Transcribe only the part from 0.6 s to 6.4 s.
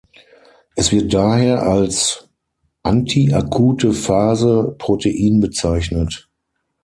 Es wird daher als Anti-Akute-Phase-Protein bezeichnet.